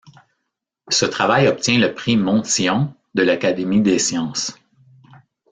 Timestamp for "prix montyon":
1.93-2.91